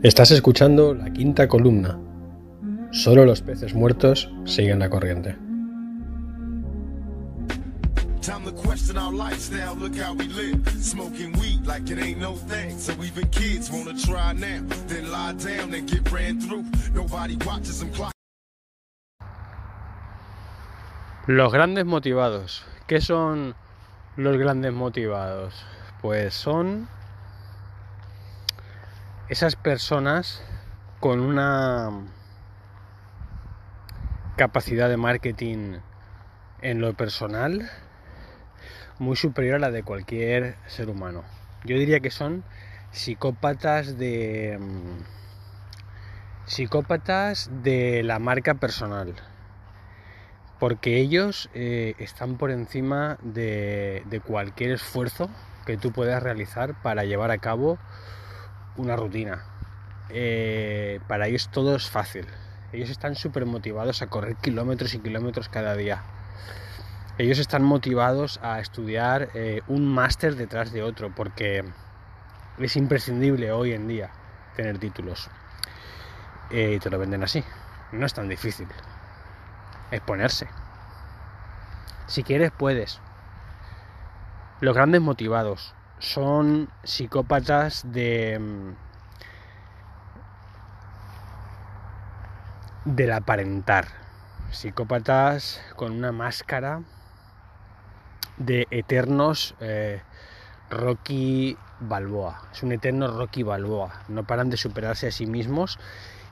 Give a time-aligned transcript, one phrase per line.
[0.00, 1.98] Estás escuchando la quinta columna.
[2.92, 5.36] Solo los peces muertos siguen la corriente.
[8.20, 10.60] Time to question our lifestyle, look how we live.
[10.80, 12.78] Smoking weed like it ain't no thing.
[12.78, 16.64] So even kids wanna try now, then lie down and get ran through.
[16.94, 18.12] Nobody watches them clock.
[21.26, 22.64] Los grandes motivados.
[22.86, 23.56] ¿Qué son
[24.16, 25.54] los grandes motivados?
[26.00, 26.86] Pues son
[29.28, 30.42] esas personas
[31.00, 31.90] con una
[34.36, 35.78] capacidad de marketing
[36.62, 37.70] en lo personal
[38.98, 41.24] muy superior a la de cualquier ser humano.
[41.64, 42.42] Yo diría que son
[42.90, 45.04] psicópatas de mm,
[46.46, 49.14] psicópatas de la marca personal
[50.58, 55.28] porque ellos eh, están por encima de, de cualquier esfuerzo
[55.66, 57.78] que tú puedas realizar para llevar a cabo
[58.78, 59.44] una rutina.
[60.08, 62.26] Eh, para ellos todo es fácil.
[62.72, 66.02] Ellos están súper motivados a correr kilómetros y kilómetros cada día.
[67.18, 71.64] Ellos están motivados a estudiar eh, un máster detrás de otro porque
[72.58, 74.10] es imprescindible hoy en día
[74.56, 75.28] tener títulos.
[76.50, 77.44] Eh, y te lo venden así.
[77.92, 78.68] No es tan difícil.
[79.90, 80.48] Es ponerse.
[82.06, 83.00] Si quieres, puedes.
[84.60, 88.74] Los grandes motivados son psicópatas de mm,
[92.84, 93.86] del aparentar.
[94.50, 96.82] Psicópatas con una máscara
[98.38, 100.00] de eternos eh,
[100.70, 102.48] Rocky Balboa.
[102.52, 103.92] Es un eterno Rocky Balboa.
[104.08, 105.78] No paran de superarse a sí mismos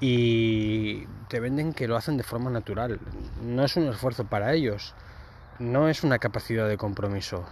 [0.00, 2.98] y te venden que lo hacen de forma natural.
[3.42, 4.94] No es un esfuerzo para ellos.
[5.58, 7.44] No es una capacidad de compromiso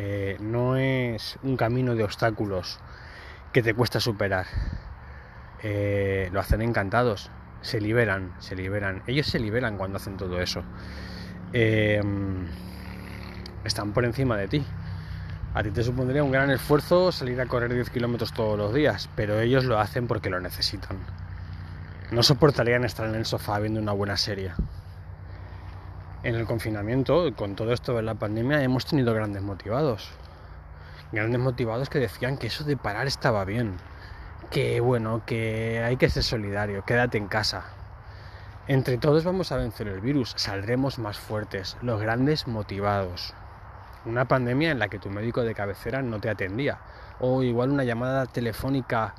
[0.00, 2.78] eh, no es un camino de obstáculos
[3.52, 4.46] que te cuesta superar.
[5.60, 7.32] Eh, lo hacen encantados,
[7.62, 9.02] se liberan, se liberan.
[9.08, 10.62] Ellos se liberan cuando hacen todo eso.
[11.52, 12.00] Eh,
[13.64, 14.64] están por encima de ti.
[15.52, 19.10] A ti te supondría un gran esfuerzo salir a correr 10 kilómetros todos los días,
[19.16, 20.96] pero ellos lo hacen porque lo necesitan.
[22.12, 24.52] No soportarían estar en el sofá viendo una buena serie
[26.22, 30.10] en el confinamiento, con todo esto de la pandemia, hemos tenido grandes motivados.
[31.12, 33.76] Grandes motivados que decían que eso de parar estaba bien.
[34.50, 37.64] Que bueno, que hay que ser solidario, quédate en casa.
[38.66, 43.32] Entre todos vamos a vencer el virus, saldremos más fuertes, los grandes motivados.
[44.04, 46.78] Una pandemia en la que tu médico de cabecera no te atendía.
[47.20, 49.14] O igual una llamada telefónica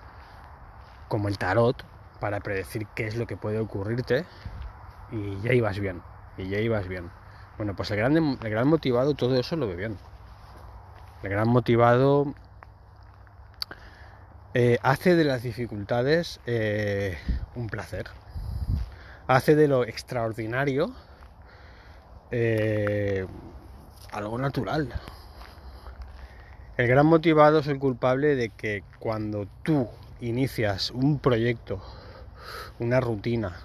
[1.08, 1.84] como el tarot
[2.20, 4.26] para predecir qué es lo que puede ocurrirte
[5.12, 6.02] y ya ibas bien
[6.40, 7.12] y ya ibas bien.
[7.58, 9.98] Bueno, pues el gran, el gran motivado todo eso lo ve bien.
[11.22, 12.34] El gran motivado
[14.54, 17.18] eh, hace de las dificultades eh,
[17.56, 18.06] un placer.
[19.28, 20.92] Hace de lo extraordinario
[22.32, 23.28] eh,
[24.12, 24.94] algo natural.
[26.78, 29.90] El gran motivado es el culpable de que cuando tú
[30.22, 31.84] inicias un proyecto,
[32.80, 33.58] una rutina,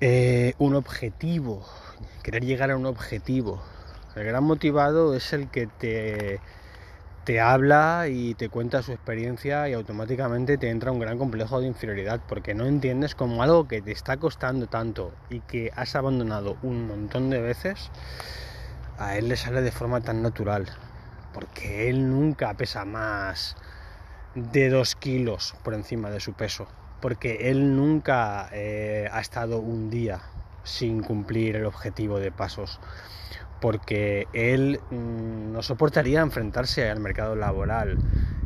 [0.00, 1.64] eh, un objetivo,
[2.22, 3.60] querer llegar a un objetivo.
[4.14, 6.40] El gran motivado es el que te,
[7.24, 11.66] te habla y te cuenta su experiencia y automáticamente te entra un gran complejo de
[11.66, 16.58] inferioridad porque no entiendes como algo que te está costando tanto y que has abandonado
[16.62, 17.90] un montón de veces,
[18.98, 20.66] a él le sale de forma tan natural.
[21.34, 23.56] Porque él nunca pesa más
[24.36, 26.68] de dos kilos por encima de su peso
[27.00, 30.20] porque él nunca eh, ha estado un día
[30.64, 32.80] sin cumplir el objetivo de pasos,
[33.60, 37.98] porque él mm, no soportaría enfrentarse al mercado laboral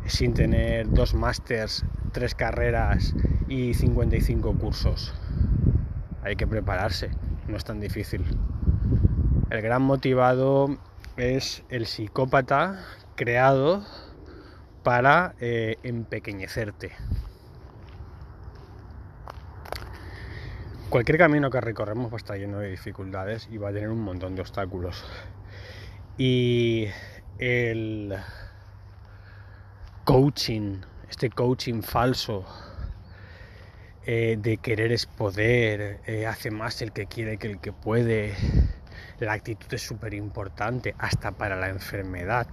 [0.07, 3.15] sin tener dos másters, tres carreras
[3.49, 5.15] y 55 cursos.
[6.23, 7.11] Hay que prepararse,
[7.49, 8.25] no es tan difícil.
[9.51, 10.79] El gran motivado
[11.17, 12.81] es el psicópata
[13.17, 13.85] creado
[14.83, 16.93] para eh, empequeñecerte.
[20.93, 24.03] Cualquier camino que recorremos va a estar lleno de dificultades y va a tener un
[24.03, 25.03] montón de obstáculos.
[26.19, 26.87] Y
[27.39, 28.15] el
[30.05, 32.45] coaching, este coaching falso
[34.05, 38.35] eh, de querer es poder, eh, hace más el que quiere que el que puede.
[39.19, 42.49] La actitud es súper importante, hasta para la enfermedad.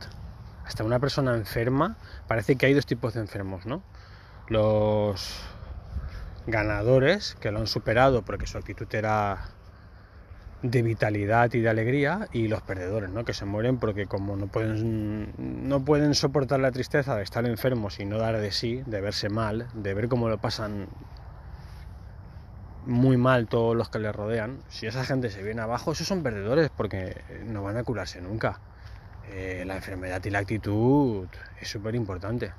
[0.64, 1.98] Hasta una persona enferma,
[2.30, 3.84] parece que hay dos tipos de enfermos, ¿no?
[4.48, 5.44] Los
[6.50, 9.50] ganadores que lo han superado porque su actitud era
[10.62, 13.24] de vitalidad y de alegría y los perdedores, ¿no?
[13.24, 18.00] Que se mueren porque como no pueden, no pueden soportar la tristeza de estar enfermos
[18.00, 20.88] y no dar de sí, de verse mal, de ver cómo lo pasan
[22.86, 26.24] muy mal todos los que les rodean, si esa gente se viene abajo, esos son
[26.24, 28.60] perdedores porque no van a curarse nunca.
[29.32, 31.28] Eh, la enfermedad y la actitud
[31.62, 32.52] es súper importante.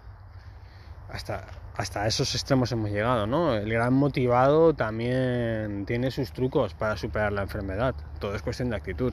[1.13, 1.45] Hasta,
[1.77, 3.55] hasta esos extremos hemos llegado, ¿no?
[3.55, 7.95] El gran motivado también tiene sus trucos para superar la enfermedad.
[8.19, 9.13] Todo es cuestión de actitud.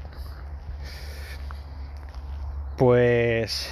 [2.77, 3.69] Pues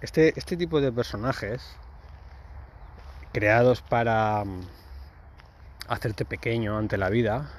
[0.00, 1.76] este, este tipo de personajes
[3.32, 4.60] creados para mm,
[5.88, 7.50] hacerte pequeño ante la vida,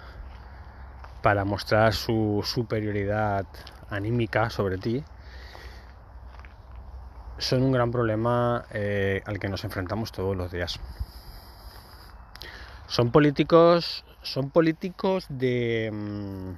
[1.22, 3.46] para mostrar su superioridad
[3.90, 5.04] anímica sobre ti,
[7.38, 10.80] son un gran problema eh, al que nos enfrentamos todos los días.
[12.88, 16.54] Son políticos, son políticos de, mm,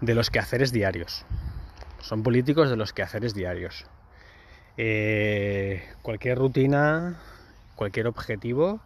[0.00, 1.24] de los quehaceres diarios.
[2.00, 3.86] Son políticos de los quehaceres diarios.
[4.76, 7.20] Eh, cualquier rutina,
[7.76, 8.80] cualquier objetivo,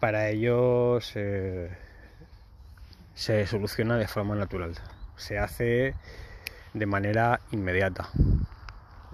[0.00, 1.14] para ellos
[3.14, 4.74] se soluciona de forma natural.
[5.16, 5.94] Se hace
[6.74, 8.08] de manera inmediata.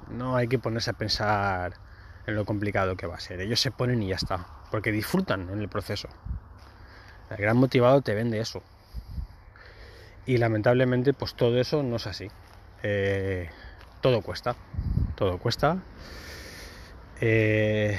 [0.08, 1.74] No hay que ponerse a pensar
[2.26, 3.40] en lo complicado que va a ser.
[3.40, 6.08] Ellos se ponen y ya está, porque disfrutan en el proceso.
[7.30, 8.62] El gran motivado te vende eso.
[10.26, 12.30] Y lamentablemente, pues todo eso no es así.
[12.82, 13.50] Eh,
[14.00, 14.56] todo cuesta,
[15.16, 15.78] todo cuesta.
[17.20, 17.98] Eh,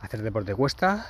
[0.00, 1.06] hacer deporte cuesta,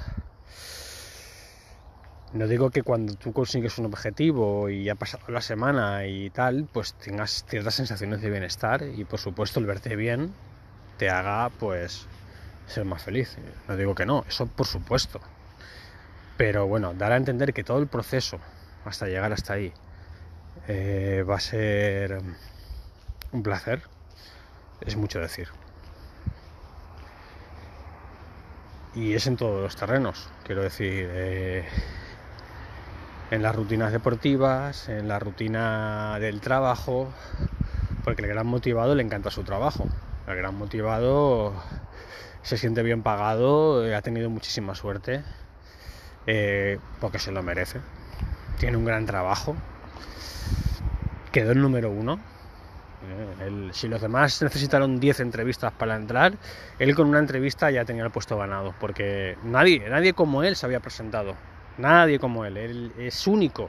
[2.35, 6.69] no digo que cuando tú consigues un objetivo y ha pasado la semana y tal,
[6.73, 10.35] pues tengas ciertas sensaciones de bienestar y por supuesto el verte bien
[10.99, 12.09] te haga pues
[12.67, 13.37] ser más feliz.
[13.69, 15.21] No digo que no, eso por supuesto.
[16.37, 18.41] Pero bueno, dar a entender que todo el proceso
[18.85, 19.73] hasta llegar hasta ahí
[20.67, 22.19] eh, va a ser
[23.31, 23.83] un placer,
[24.81, 25.49] es mucho decir.
[28.97, 31.09] Y es en todos los terrenos, quiero decir.
[31.13, 31.65] Eh,
[33.35, 37.13] en las rutinas deportivas, en la rutina del trabajo,
[38.05, 39.89] porque el gran motivado le encanta su trabajo.
[40.29, 41.53] El gran motivado
[42.43, 45.25] se siente bien pagado, ha tenido muchísima suerte,
[46.29, 47.81] eh, porque se lo merece.
[48.61, 49.57] Tiene un gran trabajo,
[51.33, 52.21] quedó el número uno.
[53.41, 56.35] Eh, si los demás necesitaron 10 entrevistas para entrar,
[56.79, 60.67] él con una entrevista ya tenía el puesto ganado, porque nadie, nadie como él se
[60.67, 61.35] había presentado.
[61.79, 63.69] Nadie como él, él es único.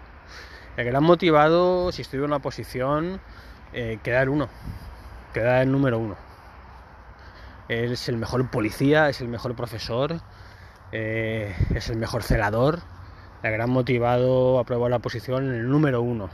[0.78, 3.20] El gran motivado, si estuviera en una posición,
[3.74, 4.48] eh, quedar uno,
[5.34, 6.16] quedar el número uno.
[7.68, 10.22] Él es el mejor policía, es el mejor profesor,
[10.92, 12.82] eh, es el mejor celador.
[13.42, 16.30] El gran motivado aprobó la posición en el número uno.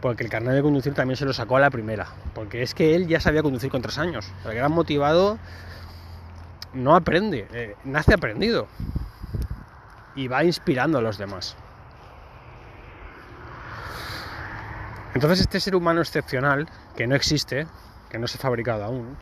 [0.00, 2.06] Porque el carnet de conducir también se lo sacó a la primera.
[2.32, 4.32] Porque es que él ya sabía conducir con tres años.
[4.44, 5.38] El gran motivado
[6.74, 8.68] no aprende, eh, nace aprendido
[10.14, 11.56] y va inspirando a los demás.
[15.14, 17.66] Entonces este ser humano excepcional, que no existe,
[18.08, 19.16] que no se ha fabricado aún,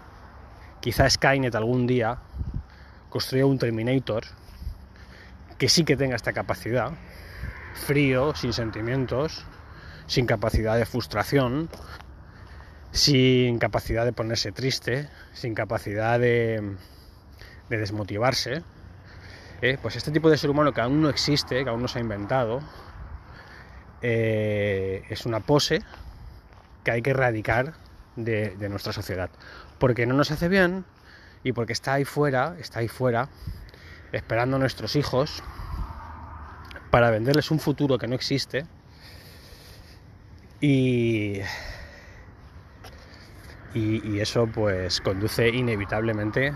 [0.81, 2.19] quizá Skynet algún día
[3.09, 4.25] construya un Terminator
[5.57, 6.93] que sí que tenga esta capacidad,
[7.75, 9.45] frío, sin sentimientos,
[10.07, 11.69] sin capacidad de frustración,
[12.93, 16.77] sin capacidad de ponerse triste, sin capacidad de,
[17.69, 18.63] de desmotivarse,
[19.61, 21.99] eh, pues este tipo de ser humano que aún no existe, que aún no se
[21.99, 22.61] ha inventado,
[24.03, 25.83] eh, es una pose
[26.85, 27.75] que hay que erradicar
[28.15, 29.31] de, nuestra sociedad.
[29.79, 30.85] Porque no nos hace bien
[31.43, 33.29] y porque está ahí fuera, está ahí fuera,
[34.13, 35.43] esperando a nuestros hijos
[36.91, 38.65] para venderles un futuro que no existe.
[40.61, 41.41] Y,
[43.75, 46.53] y, eso pues conduce inevitablemente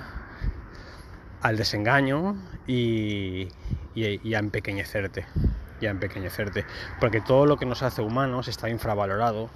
[1.42, 3.48] al desengaño y,
[3.96, 5.26] a empequeñecerte.
[7.00, 9.50] Porque todo lo que nos hace humanos está infravalorado.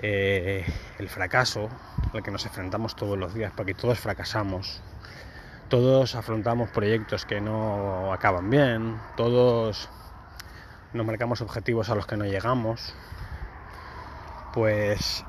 [0.00, 0.64] Eh,
[1.00, 1.68] el fracaso
[2.14, 4.80] al que nos enfrentamos todos los días, porque todos fracasamos.
[5.68, 8.96] Todos afrontamos proyectos que no acaban bien.
[9.16, 9.88] Todos
[10.92, 12.94] nos marcamos objetivos a los que no llegamos.
[14.54, 15.24] Pues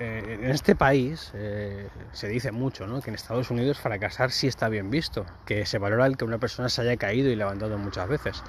[0.00, 4.68] eh, en este país eh, se dice mucho que en Estados Unidos fracasar sí está
[4.68, 8.08] bien visto, que se valora el que una persona se haya caído y levantado muchas
[8.08, 8.42] veces.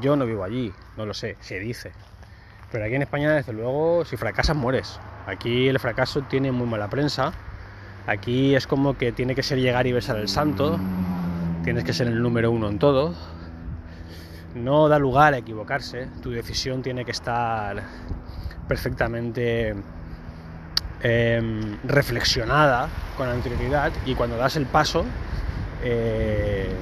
[0.00, 1.92] Yo no vivo allí, no lo sé, se dice.
[2.70, 5.00] Pero aquí en España, desde luego, si fracasas, mueres.
[5.26, 7.32] Aquí el fracaso tiene muy mala prensa.
[8.06, 10.78] Aquí es como que tiene que ser llegar y besar el santo.
[11.64, 13.14] Tienes que ser el número uno en todo.
[14.54, 17.82] no da lugar a equivocarse, tu decisión tiene que estar
[18.68, 19.74] perfectamente
[21.04, 25.04] em, reflexionada con anterioridad y cuando das el paso
[25.82, 26.74] eh,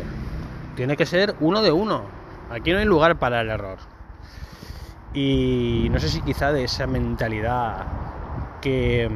[0.76, 2.04] tiene que ser uno de uno.
[2.48, 3.78] Aquí no hay lugar para el error.
[5.12, 7.86] Y no sé si quizá de esa mentalidad
[8.60, 9.10] que,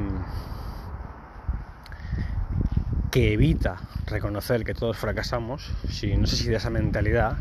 [3.11, 7.37] que evita reconocer que todos fracasamos, si no sé si de esa mentalidad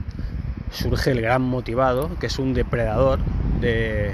[0.70, 3.20] surge el gran motivado, que es un depredador
[3.60, 4.14] de,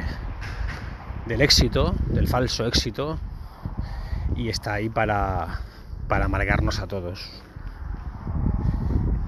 [1.27, 3.19] del éxito, del falso éxito,
[4.35, 5.61] y está ahí para,
[6.07, 7.31] para amargarnos a todos.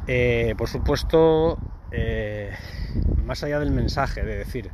[0.08, 1.58] Eh, por supuesto,
[1.92, 2.54] eh,
[3.26, 4.72] más allá del mensaje de decir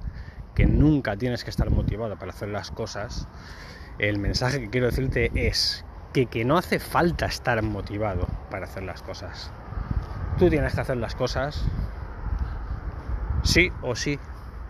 [0.55, 3.27] que nunca tienes que estar motivado para hacer las cosas,
[3.99, 8.83] el mensaje que quiero decirte es que, que no hace falta estar motivado para hacer
[8.83, 9.51] las cosas.
[10.37, 11.65] Tú tienes que hacer las cosas
[13.43, 14.19] sí o sí.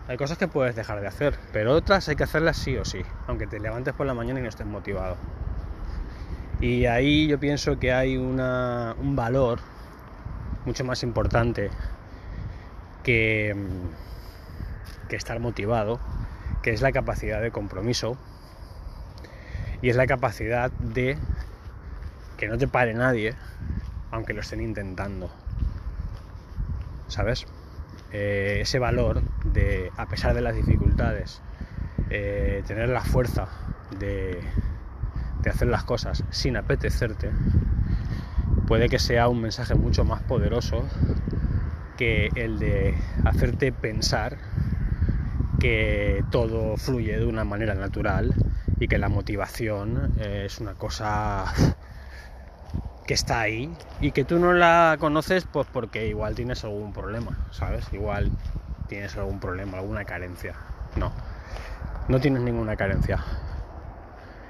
[0.08, 3.02] Hay cosas que puedes dejar de hacer, pero otras hay que hacerlas sí o sí,
[3.28, 5.16] aunque te levantes por la mañana y no estés motivado.
[6.60, 9.60] Y ahí yo pienso que hay una, un valor
[10.66, 11.70] mucho más importante
[13.02, 13.56] que,
[15.08, 15.98] que estar motivado,
[16.62, 18.18] que es la capacidad de compromiso
[19.80, 21.16] y es la capacidad de
[22.36, 23.34] que no te pare nadie,
[24.10, 25.30] aunque lo estén intentando.
[27.08, 27.46] ¿Sabes?
[28.12, 31.40] Eh, ese valor de, a pesar de las dificultades,
[32.10, 33.48] eh, tener la fuerza
[33.98, 34.40] de,
[35.42, 37.30] de hacer las cosas sin apetecerte,
[38.66, 40.84] puede que sea un mensaje mucho más poderoso
[41.96, 42.94] que el de
[43.24, 44.38] hacerte pensar
[45.58, 48.34] que todo fluye de una manera natural
[48.78, 51.52] y que la motivación es una cosa
[53.06, 53.70] que está ahí
[54.00, 57.84] y que tú no la conoces pues porque igual tienes algún problema, ¿sabes?
[57.92, 58.30] Igual
[58.88, 60.54] tienes algún problema, alguna carencia.
[60.96, 61.12] No,
[62.08, 63.18] no tienes ninguna carencia.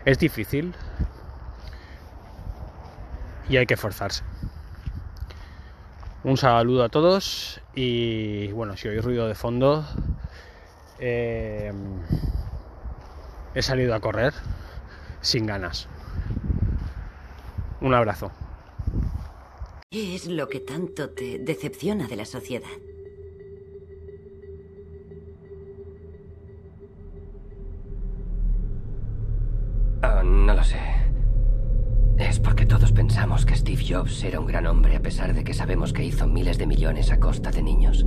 [0.04, 0.74] Es difícil
[3.48, 4.22] y hay que esforzarse.
[6.24, 9.84] Un saludo a todos y bueno, si oís ruido de fondo,
[10.98, 11.72] eh,
[13.54, 14.32] he salido a correr
[15.20, 15.88] sin ganas.
[17.80, 18.30] Un abrazo.
[19.90, 22.68] ¿Qué es lo que tanto te decepciona de la sociedad?
[30.50, 30.80] No lo sé.
[32.18, 35.54] Es porque todos pensamos que Steve Jobs era un gran hombre a pesar de que
[35.54, 38.04] sabemos que hizo miles de millones a costa de niños.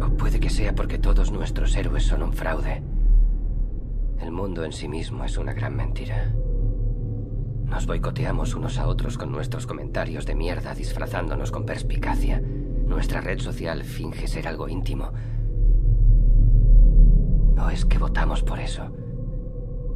[0.00, 2.82] O puede que sea porque todos nuestros héroes son un fraude.
[4.20, 6.34] El mundo en sí mismo es una gran mentira.
[7.64, 12.40] Nos boicoteamos unos a otros con nuestros comentarios de mierda disfrazándonos con perspicacia.
[12.40, 15.12] Nuestra red social finge ser algo íntimo.
[17.58, 18.90] ¿O es que votamos por eso?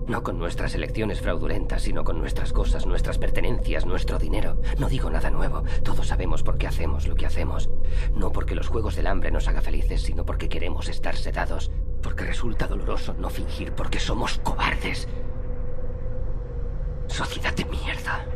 [0.06, 4.60] No con nuestras elecciones fraudulentas, sino con nuestras cosas, nuestras pertenencias, nuestro dinero.
[4.78, 5.62] No digo nada nuevo.
[5.84, 7.70] Todos sabemos por qué hacemos lo que hacemos.
[8.14, 11.70] No porque los juegos del hambre nos haga felices, sino porque queremos estar sedados.
[12.02, 15.06] Porque resulta doloroso no fingir porque somos cobardes.
[17.06, 18.26] Sociedad de mierda.